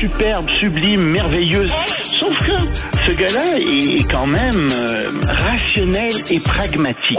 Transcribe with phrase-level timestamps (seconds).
[0.00, 1.72] superbe, sublime, merveilleuse.
[2.02, 2.56] Sauf que
[3.10, 7.18] ce gars-là est quand même euh, rationnel et pragmatique.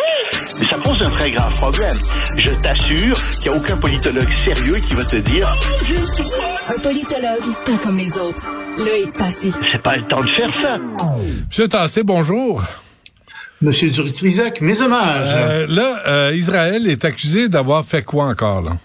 [0.59, 1.95] Mais ça pose un très grave problème.
[2.37, 5.59] Je t'assure qu'il n'y a aucun politologue sérieux qui va te dire
[6.69, 8.47] Un politologue, pas comme les autres.
[8.77, 9.51] Loïc Tassé.
[9.71, 11.07] c'est pas le temps de faire ça.
[11.47, 12.63] Monsieur Tassé, bonjour.
[13.61, 15.33] Monsieur Trizac, mes hommages.
[15.33, 18.77] Euh, là, euh, Israël est accusé d'avoir fait quoi encore, là?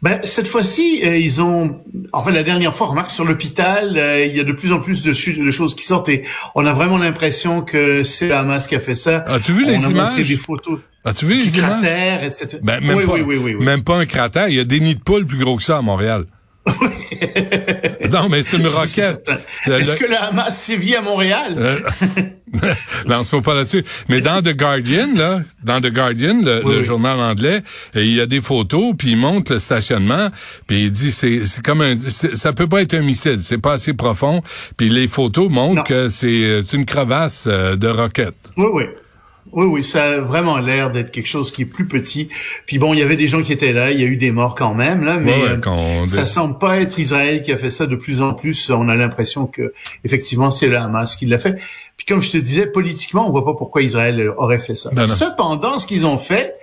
[0.00, 1.80] Ben, cette fois-ci, euh, ils ont,
[2.12, 5.02] enfin la dernière fois, remarque sur l'hôpital, euh, il y a de plus en plus
[5.02, 6.22] de, choses qui sortent et
[6.54, 9.24] on a vraiment l'impression que c'est le Hamas qui a fait ça.
[9.26, 10.28] As-tu vu on les a montré images?
[10.28, 11.80] des photos As-tu vu du les images?
[11.80, 12.58] cratère, etc.
[12.62, 13.64] Ben, même, oui, pas, oui, oui, oui, oui.
[13.64, 14.48] même pas un cratère.
[14.48, 16.26] Il y a des nids de poules plus gros que ça à Montréal.
[18.12, 19.28] non, mais c'est une roquette.
[19.66, 21.56] Est-ce que le Hamas sévit à Montréal?
[23.24, 23.84] Se met pas là-dessus.
[24.08, 26.84] Mais dans The Guardian, là, dans The Guardian, le, Oui, le oui.
[26.84, 27.62] journal anglais,
[27.96, 30.30] euh, il y a des photos, puis il montre le stationnement,
[30.66, 33.58] puis il dit c'est c'est comme un c'est- ça peut pas être un missile, c'est
[33.58, 34.42] pas assez profond,
[34.76, 35.82] puis les photos montrent Non.
[35.82, 38.34] que c'est euh, une crevasse euh, de roquette.
[38.56, 38.84] Oui, oui.
[39.58, 42.28] Oui, oui, ça a vraiment l'air d'être quelque chose qui est plus petit.
[42.64, 44.30] Puis bon, il y avait des gens qui étaient là, il y a eu des
[44.30, 47.58] morts quand même, là, mais Ouais, quand on- ça semble pas être Israël qui a
[47.58, 48.70] fait ça de plus en plus.
[48.70, 49.72] On a l'impression que
[50.04, 51.56] effectivement c'est le Hamas qui l'a fait.
[51.96, 54.90] Puis comme je te disais, politiquement, on voit pas pourquoi Israël aurait fait ça.
[54.92, 55.08] Ben.
[55.08, 56.54] Cependant, ce qu'ils ont fait,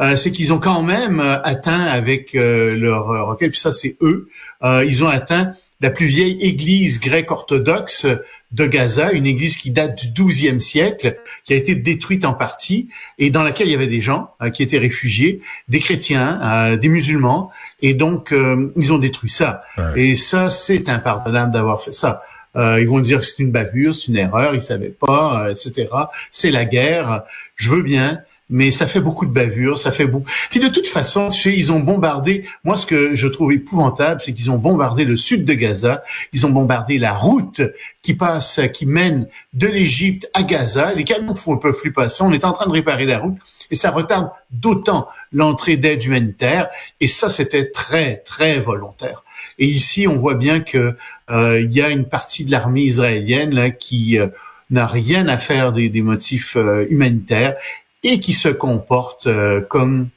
[0.00, 3.96] euh, c'est qu'ils ont quand même euh, atteint avec euh, leur roquette, puis ça c'est
[4.00, 4.28] eux,
[4.62, 8.06] ils ont atteint la plus vieille église grecque orthodoxe
[8.54, 12.88] de Gaza, une église qui date du 12e siècle, qui a été détruite en partie
[13.18, 16.76] et dans laquelle il y avait des gens euh, qui étaient réfugiés, des chrétiens, euh,
[16.76, 17.50] des musulmans,
[17.82, 19.62] et donc euh, ils ont détruit ça.
[19.76, 20.02] Ouais.
[20.02, 22.22] Et ça, c'est impardonnable d'avoir fait ça.
[22.56, 25.88] Ils vont dire que c'est une bavure, c'est une erreur, ils savaient pas, etc.
[26.30, 27.24] C'est la guerre.
[27.56, 30.28] Je veux bien, mais ça fait beaucoup de bavures, ça fait beaucoup.
[30.50, 32.44] Puis de toute façon, tu sais, ils ont bombardé.
[32.62, 36.02] Moi, ce que je trouve épouvantable, c'est qu'ils ont bombardé le sud de Gaza.
[36.32, 37.62] Ils ont bombardé la route
[38.02, 40.92] qui passe, qui mène de l'Égypte à Gaza.
[40.92, 42.22] Les camions ne peuvent plus passer.
[42.22, 43.38] On est en train de réparer la route
[43.70, 46.68] et ça retarde d'autant l'entrée d'aide humanitaire.
[47.00, 49.24] Et ça, c'était très, très volontaire.
[49.58, 50.96] Et ici, on voit bien que
[51.30, 54.28] euh, il y a une partie de l'armée israélienne là, qui euh,
[54.70, 57.54] n'a rien à faire des, des motifs euh, humanitaires
[58.04, 60.10] et qui se comporte euh, comme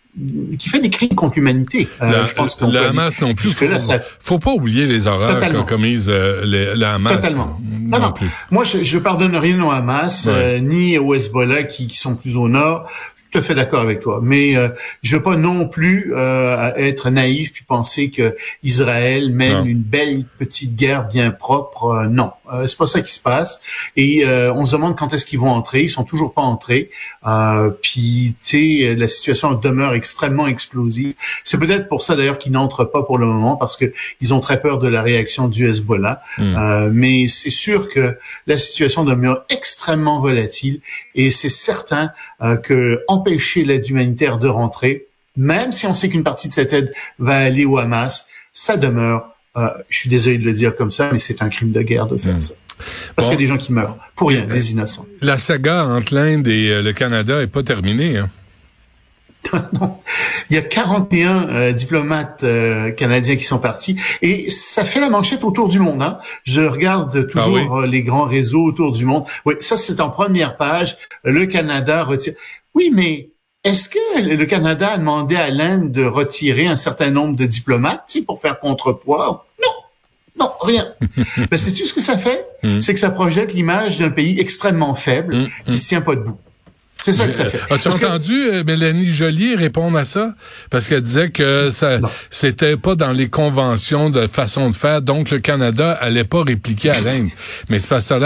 [0.57, 1.87] qui fait des crimes contre l'humanité.
[2.01, 3.49] Euh, je pense qu'on peut- Hamas non plus.
[3.49, 7.13] Faut, ça- faut pas oublier les horreurs qu'a commises euh, les- le Hamas.
[7.13, 7.59] Totalement.
[7.61, 8.27] Non, Non, plus.
[8.51, 10.33] Moi, je, je pardonne rien au Hamas Ouais.
[10.33, 12.89] euh, ni au Hezbollah qui, qui sont plus au nord.
[13.15, 14.69] Je suis tout à fait d'accord avec toi, mais euh,
[15.03, 19.65] je veux pas non plus euh, être naïf puis penser que Israël mène Non.
[19.65, 22.05] une belle petite guerre bien propre.
[22.09, 23.61] Non, euh, c'est pas ça qui se passe.
[23.95, 25.83] Et euh, on se demande quand est-ce qu'ils vont entrer.
[25.83, 26.89] Ils sont toujours pas entrés.
[27.25, 30.06] Euh, puis, tu sais, la situation demeure extrêmement
[30.47, 31.13] explosive.
[31.43, 33.91] C'est peut-être pour ça d'ailleurs qu'ils n'entrent pas pour le moment parce que
[34.21, 36.21] ils ont très peur de la réaction du Hezbollah.
[36.37, 36.55] Hmm.
[36.57, 38.17] Euh, mais c'est sûr que
[38.47, 40.79] la situation demeure extrêmement volatile
[41.15, 46.23] et c'est certain euh, que empêcher l'aide humanitaire de rentrer, même si on sait qu'une
[46.23, 49.33] partie de cette aide va aller au Hamas, ça demeure.
[49.57, 52.05] euh, je suis désolé de le dire comme ça, mais c'est un crime de guerre
[52.07, 52.39] de faire Mm.
[52.39, 52.53] ça.
[53.15, 53.31] Parce Bon.
[53.31, 55.07] qu'il y a des gens qui meurent pour rien, des innocents.
[55.21, 58.17] La saga entre l'Inde et euh, le Canada est pas terminée.
[58.19, 58.29] Hein.
[60.49, 65.09] Il y a 41 euh, diplomates euh, canadiens qui sont partis et ça fait la
[65.09, 66.01] manchette autour du monde.
[66.01, 66.19] Hein.
[66.43, 69.25] Je regarde toujours Ah euh, les grands réseaux autour du monde.
[69.45, 70.97] Oui, ça c'est en première page.
[71.23, 72.33] Le Canada retire.
[72.73, 73.29] Oui, mais
[73.63, 78.17] est-ce que le Canada a demandé à l'Inde de retirer un certain nombre de diplomates
[78.25, 79.45] pour faire contrepoids?
[79.61, 79.71] Non.
[80.39, 80.93] Non, rien.
[81.51, 82.45] ben, sais-tu ce que ça fait?
[82.63, 82.79] Mm.
[82.79, 86.37] C'est que ça projette l'image d'un pays extrêmement faible Mm, qui se tient pas debout.
[87.11, 87.57] C'est ça que ça fait.
[87.71, 90.33] Euh, As-tu que- entendu euh, Mélanie Joly répondre à ça?
[90.69, 95.29] Parce qu'elle disait que ça c'était pas dans les conventions de façon de faire, donc
[95.31, 97.29] le Canada allait pas répliquer à l'Inde.
[97.69, 98.19] Mais c'est parce que t'as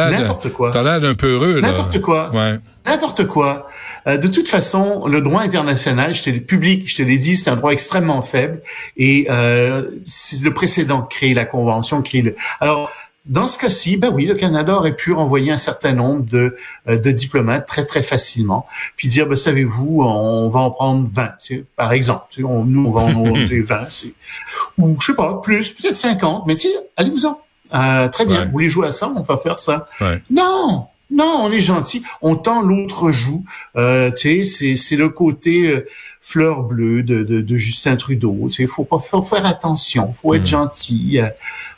[0.84, 1.70] l'air d'un peu heureux, là.
[1.70, 2.32] N'importe quoi.
[2.34, 2.58] Ouais.
[2.88, 3.68] N'importe quoi.
[4.08, 7.38] Euh, de toute façon, le droit international, je te l'ai public, je te l'ai dit,
[7.38, 8.62] c'est un droit extrêmement faible
[8.98, 12.36] et euh, c'est le précédent crée la convention, crée le.
[12.60, 12.92] Alors
[13.26, 16.56] dans ce cas-ci, ben oui, le Canada aurait pu renvoyer un certain nombre de,
[16.90, 18.66] euh, de diplomates très très facilement,
[18.98, 22.26] puis dire, ben savez-vous, on va en prendre 20, tu sais, par exemple.
[22.32, 24.14] Tu sais, on- nous, on va en monter 20, c'est-
[24.78, 27.40] ou je sais pas, plus, peut-être 50, mais tu sais, allez-vous-en.
[27.74, 28.46] Euh, très bien, Ouais.
[28.46, 29.88] vous voulez jouer à ça, on va faire ça.
[30.02, 30.22] Ouais.
[30.30, 32.04] Non, non, on est gentil.
[32.22, 33.44] On tend l'autre joue.
[33.76, 35.86] Euh, tu sais, c'est c'est le côté euh,
[36.22, 38.48] fleur bleue de, de, de Justin Trudeau.
[38.48, 40.46] Tu sais, faut pas faut faire attention, faut être Mm.
[40.46, 41.20] gentil.
[41.20, 41.30] Euh,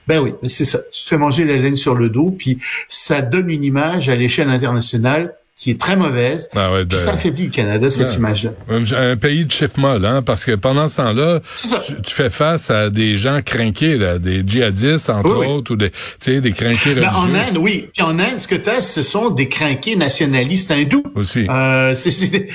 [0.07, 0.79] ben oui, c'est ça.
[0.91, 4.15] Tu te fais manger la laine sur le dos, puis ça donne une image à
[4.15, 6.49] l'échelle internationale qui est très mauvaise.
[6.55, 8.51] Ah ouais, de- ça affaiblit le Canada, cette image-là.
[8.69, 11.41] Un pays de chiffre molle, hein, parce que pendant ce temps-là,
[11.85, 15.53] tu, tu fais face à des gens crinqués, là, des djihadistes, entre Oui, oui.
[15.53, 17.89] autres, ou des, tu sais, des crinqués Ben, en religieux Inde, oui.
[17.93, 21.03] Puis en Inde, ce que tu as, ce sont des crinqués nationalistes hindous.
[21.15, 21.45] aussi.
[21.49, 22.47] Euh, c'est-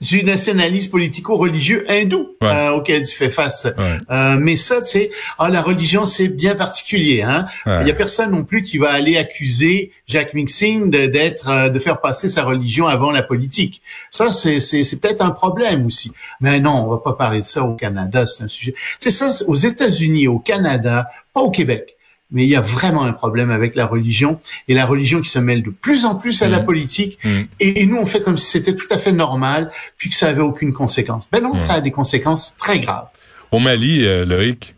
[0.00, 2.48] du nationalisme politico-religieux hindou Ouais.
[2.48, 3.64] euh, auquel tu fais face.
[3.78, 3.98] Ouais.
[4.10, 7.22] Euh, mais ça, tu sais, ah, la religion, c'est bien particulier.
[7.22, 7.46] Hein?
[7.66, 11.68] Il y a personne non plus qui va aller accuser Jack Mixing de- d'être, euh,
[11.68, 13.82] de faire passer sa religion avant la politique.
[14.10, 16.12] Ça, c'est c'est- c'est peut-être un problème aussi.
[16.40, 18.26] Mais non, on va pas parler de ça au Canada.
[18.26, 18.74] C'est un sujet.
[18.98, 21.96] C'est ça, aux États-Unis, au Canada, pas au Québec.
[22.30, 25.38] Mais il y a vraiment un problème avec la religion et la religion qui se
[25.38, 26.64] mêle de plus en plus à la Mhm.
[26.64, 27.18] politique.
[27.24, 27.46] Mhm.
[27.60, 30.28] Et, et nous, on fait comme si c'était tout à fait normal, puis que ça
[30.28, 31.28] avait aucune conséquence.
[31.30, 33.06] Ben non, ça a des conséquences très graves.
[33.52, 34.74] Au Mali, euh, Loïc?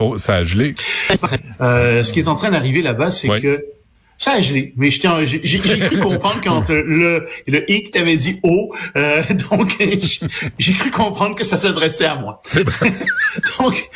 [0.00, 0.74] Oh, ça a gelé.
[1.60, 3.40] Euh, ce qui est en train d'arriver là-bas, c'est Ouais.
[3.40, 3.64] que
[4.18, 4.74] ça a gelé.
[4.76, 9.22] Mais je j'ai j'ai- j'ai cru comprendre quand le le hic t'avait dit oh, euh,
[9.50, 12.42] donc j'ai- cru comprendre que ça s'adressait à moi.
[12.44, 12.92] C'est vrai.
[13.58, 13.88] Donc.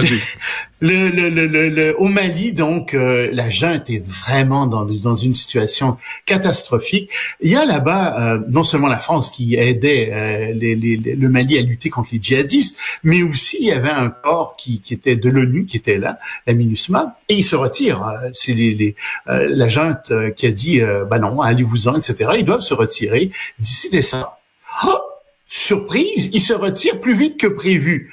[0.80, 5.34] le, le, le, le, au Mali, donc euh, la junte est vraiment dans, dans une
[5.34, 5.96] situation
[6.26, 7.10] catastrophique.
[7.40, 11.28] Il y a là-bas euh, non seulement la France qui aidait euh, les, les- le
[11.28, 14.94] Mali à lutter contre les djihadistes, mais aussi il y avait un corps qui, qui
[14.94, 18.06] était de l'ONU qui était là, la MINUSMA, et il se retire.
[18.06, 18.94] Euh, C'est les, les,
[19.28, 22.30] euh, la junte euh, qui a dit bah non, allez-vous-en, etc.
[22.38, 24.36] Ils doivent se retirer d'ici décembre.
[24.82, 25.00] Ah,
[25.48, 28.12] surprise, ils se retirent plus vite que prévu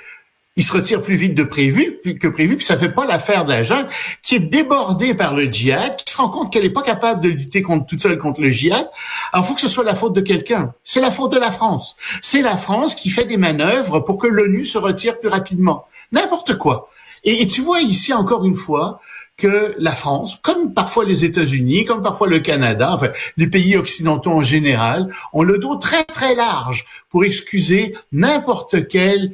[0.58, 3.52] il se retire plus vite de prévu que prévu, puis ça fait pas l'affaire de
[3.52, 3.88] la junte
[4.22, 7.30] qui est débordée par le djihad, qui se rend compte qu'elle est pas capable de
[7.30, 8.90] lutter contre toute seule contre le djihad.
[9.32, 10.74] Alors, faut que ce soit la faute de quelqu'un.
[10.84, 11.96] C'est la faute de la France.
[12.22, 15.86] C'est la France qui fait des manœuvres pour que l'ONU se retire plus rapidement.
[16.12, 16.90] N'importe quoi.
[17.24, 19.00] Et, et tu vois ici encore une fois
[19.38, 24.32] que la France, comme parfois les États-Unis, comme parfois le Canada, enfin les pays occidentaux
[24.32, 29.32] en général, ont le dos très très large pour excuser n'importe quel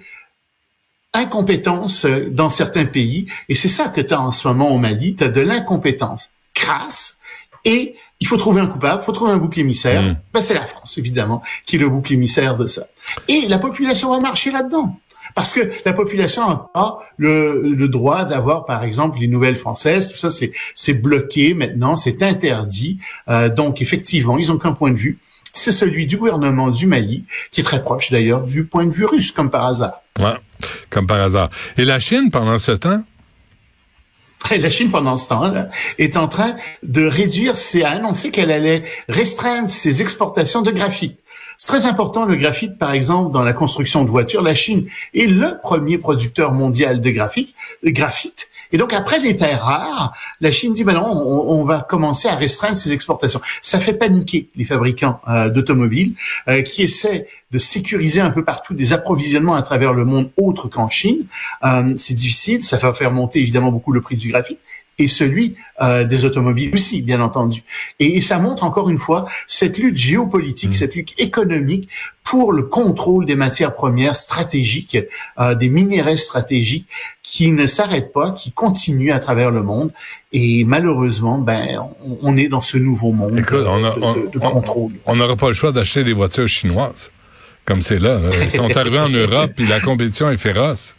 [1.13, 3.27] incompétence euh, dans certains pays.
[3.50, 5.15] Et c'est ça que tu as en ce moment au Mali.
[5.15, 7.19] Tu as de l'incompétence crasse
[7.65, 10.01] et il faut trouver un coupable, il faut trouver un bouc émissaire.
[10.01, 10.18] Mm.
[10.33, 12.88] Ben, c'est la France, évidemment, qui est le bouc émissaire de ça.
[13.27, 14.98] Et la population va marcher là-dedans.
[15.36, 20.07] Parce que la population n'a pas le, le droit d'avoir, par exemple, les nouvelles françaises.
[20.07, 22.98] Tout ça, c'est, c'est bloqué maintenant, c'est interdit.
[23.30, 25.19] Euh, donc, effectivement, ils ont qu'un point de vue.
[25.54, 29.06] C'est celui du gouvernement du Mali, qui est très proche d'ailleurs du point de vue
[29.06, 30.01] russe, comme par hasard.
[30.19, 30.36] Ouais,
[30.90, 31.50] comme par hasard.
[31.78, 33.04] Et la Chine, pendant ce temps?
[34.52, 38.84] La Chine, pendant ce temps-là, est en train de réduire, ses, a annoncé qu'elle allait
[39.10, 41.19] restreindre ses exportations de graphite.
[41.58, 44.44] C'est très important, le graphite, par exemple, dans la construction de voitures.
[44.44, 47.02] La Chine est le premier producteur mondial.
[47.02, 47.56] De graphite.
[48.72, 52.36] Et donc, après les terres rares, la Chine dit, ben non, on, va commencer à
[52.36, 53.42] restreindre ses exportations.
[53.62, 56.14] Ça fait paniquer les fabricants euh, d'automobiles
[56.48, 60.68] euh, qui essaient de sécuriser un peu partout des approvisionnements à travers le monde autre
[60.68, 61.25] qu'en Chine.
[61.64, 64.60] Euh, c'est difficile, ça va faire monter évidemment beaucoup le prix du graphite
[65.00, 67.64] et celui euh, des automobiles aussi, bien entendu.
[68.00, 71.90] Et, et ça montre encore une fois cette lutte géopolitique, cette lutte économique
[72.24, 74.98] pour le contrôle des matières premières stratégiques,
[75.40, 76.88] euh, des minéraux stratégiques
[77.24, 79.92] qui ne s'arrêtent pas, qui continuent à travers le monde.
[80.34, 84.14] Et malheureusement, ben, on, on est dans ce nouveau monde Écoute, on a- de, on-
[84.16, 84.92] de- de on- contrôle.
[85.06, 87.12] On n'aura pas le choix d'acheter des voitures chinoises.
[87.66, 88.20] Comme c'est là.
[88.42, 90.95] Ils sont arrivés en Europe, puis la compétition est féroce.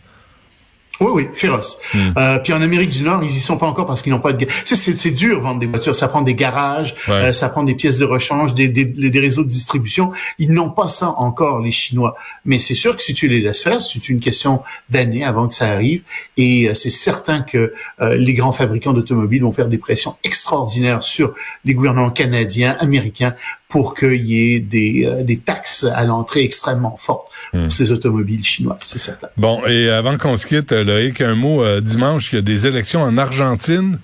[1.01, 1.79] Oui, oui, féroce.
[2.17, 4.33] Euh, puis en Amérique du Nord, ils y sont pas encore parce qu'ils n'ont pas
[4.33, 4.47] de.
[4.65, 5.95] C'est, c'est, c'est dur vendre des voitures.
[5.95, 7.15] Ça prend des garages, Ouais.
[7.15, 10.11] euh, ça prend des pièces de rechange, des, des, des réseaux de distribution.
[10.39, 12.15] Ils n'ont pas ça encore, les Chinois.
[12.45, 15.55] Mais c'est sûr que si tu les laisses faire, c'est une question d'années avant que
[15.55, 16.03] ça arrive.
[16.37, 21.03] Et euh, c'est certain que euh, les grands fabricants d'automobiles vont faire des pressions extraordinaires
[21.03, 21.33] sur
[21.65, 23.35] les gouvernements canadiens, américains,
[23.69, 28.43] pour qu'il y ait des, euh, des taxes à l'entrée extrêmement fortes pour ces automobiles
[28.43, 28.79] chinoises.
[28.81, 29.29] C'est certain.
[29.37, 31.63] Bon, et avant qu'on se quitte, euh, Loïc, un mot.
[31.63, 33.99] euh, dimanche, il y a des élections en Argentine.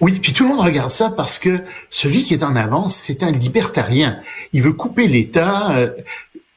[0.00, 1.60] Oui, puis tout le monde regarde ça parce que
[1.90, 4.18] celui qui est en avance, c'est un libertarien.
[4.52, 5.76] Il veut couper l'État.
[5.76, 5.90] euh,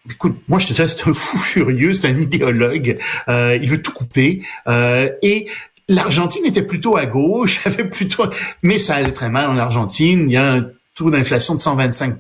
[0.10, 2.98] Écoute, moi je te dis, c'est un fou furieux, c'est un idéologue.
[3.28, 4.44] euh, il veut tout couper.
[4.68, 5.48] et
[5.88, 8.26] l'Argentine était plutôt à gauche, avait plutôt,
[8.62, 10.22] mais ça allait très mal en Argentine.
[10.30, 12.18] Il y a un taux d'inflation de 125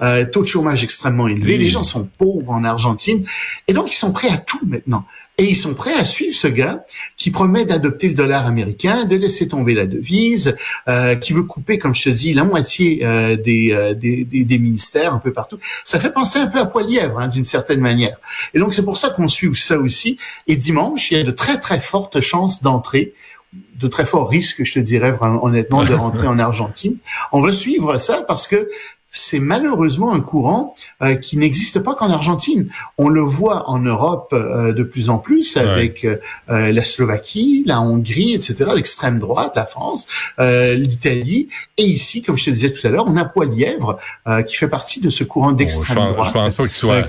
[0.00, 1.58] euh, taux de chômage extrêmement élevé.
[1.58, 3.26] Les gens sont pauvres en Argentine,
[3.68, 5.04] et donc ils sont prêts à tout maintenant.
[5.38, 6.84] Et ils sont prêts à suivre ce gars
[7.18, 10.56] qui promet d'adopter le dollar américain, de laisser tomber la devise,
[10.88, 14.44] euh, qui veut couper, comme je te dis, la moitié euh, des, euh, des, des,
[14.44, 15.58] des ministères un peu partout.
[15.84, 18.16] Ça fait penser un peu à Poilièvre, hein, d'une certaine manière.
[18.54, 20.16] Et donc c'est pour ça qu'on suit ça aussi.
[20.46, 23.12] Et dimanche, il y a de très très fortes chances d'entrée
[23.52, 26.96] de très forts risques, je te dirais honnêtement, de rentrer en Argentine.
[27.32, 28.68] On va suivre ça parce que
[29.16, 32.68] c'est malheureusement un courant euh, qui n'existe pas qu'en Argentine.
[32.98, 37.80] On le voit en Europe euh, de plus en plus avec euh, la Slovaquie, la
[37.80, 40.06] Hongrie, etc., l'extrême droite, la France,
[40.38, 41.48] l'Italie,
[41.78, 43.98] et ici, comme je te disais tout à l'heure, on a Poilièvre
[44.46, 46.28] qui fait partie de ce courant d'extrême droite.
[46.28, 47.08] Je pense pas qu'il soit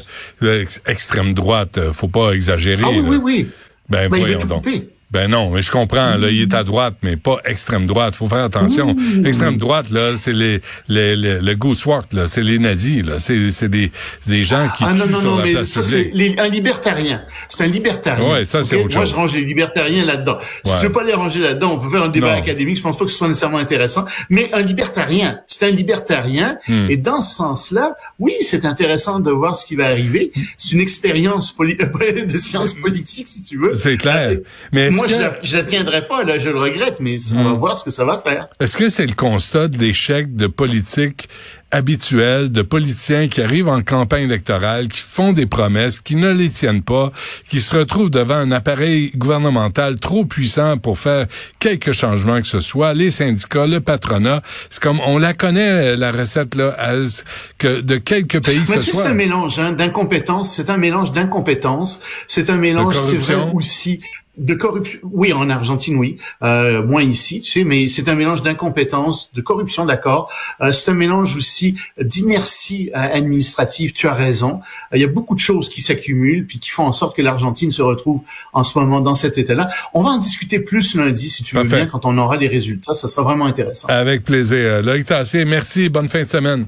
[0.85, 1.91] extrême droite.
[1.91, 2.83] Faut pas exagérer.
[2.85, 3.49] Ah oui, oui, oui.
[3.89, 4.65] Ben, ben voyons donc.
[5.09, 6.17] Ben non, mais je comprends.
[6.17, 8.13] Là, il est à droite, mais pas extrême droite.
[8.13, 8.93] Faut faire attention.
[9.25, 10.59] Extrême droite, là, c'est les,
[10.89, 13.17] les, les, le Goosewalk, là, c'est les nazis, là.
[13.17, 13.89] C'est, c'est des,
[14.27, 16.35] des gens qui ah, tuent non, non, sur non, la mais place ça, publique.
[16.35, 17.23] c'est un libertarien.
[17.47, 18.33] C'est un libertarien.
[18.33, 19.11] Ouais, ça, c'est autre Moi, chose.
[19.11, 20.37] je range les libertariens là-dedans.
[20.65, 20.77] Si Ouais.
[20.81, 22.75] tu veux pas les ranger là-dedans, on peut faire un débat académique.
[22.77, 24.05] Je pense pas que ce soit nécessairement intéressant.
[24.29, 26.57] Mais un libertarien, c'est un libertarien.
[26.67, 26.87] Hmm.
[26.89, 30.33] Et dans ce sens-là, oui, c'est intéressant de voir ce qui va arriver.
[30.57, 31.77] C'est une expérience poli-
[32.27, 33.73] de sciences politiques, si tu veux.
[33.73, 34.37] C'est clair.
[34.73, 37.43] Mais Moi, que- je, la, je la tiendrai pas, là, je le regrette, mais on
[37.43, 38.47] va voir ce que ça va faire.
[38.59, 41.29] Est-ce que c'est le constat d'échec de politique
[41.71, 46.49] habituelle, de politiciens qui arrivent en campagne électorale, qui font des promesses, qui ne les
[46.49, 47.11] tiennent pas,
[47.49, 51.27] qui se retrouvent devant un appareil gouvernemental trop puissant pour faire
[51.59, 56.13] quelques changements que ce soit, les syndicats, le patronat, c'est comme on la connaît la
[56.13, 57.25] recette là, as-
[57.57, 59.03] que de quelques pays que ce soit.
[59.03, 60.55] c'est un mélange hein, d'incompétence.
[60.55, 61.99] C'est un mélange d'incompétence.
[62.27, 63.99] C'est un mélange, c'est vrai aussi
[64.37, 64.99] de corruption.
[65.03, 69.41] Oui, en Argentine, oui, euh, moins ici, tu sais, mais c'est un mélange d'incompétence, de
[69.41, 70.31] corruption, d'accord.
[70.61, 73.93] Euh, c'est un mélange aussi d'inertie euh, administrative.
[73.93, 74.61] Tu as raison.
[74.93, 77.21] Euh, il y a beaucoup de choses qui s'accumulent puis qui font en sorte que
[77.21, 78.21] l'Argentine se retrouve
[78.53, 79.69] en ce moment dans cet état-là.
[79.93, 81.77] On va en discuter plus lundi, si tu veux Parfait.
[81.77, 82.93] bien, quand on aura les résultats.
[82.93, 83.87] Ça sera vraiment intéressant.
[83.87, 84.81] Avec plaisir.
[84.83, 86.65] Loïc Tassé, merci, bonne fin de semaine.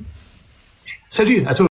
[1.09, 1.67] Salut, à toi.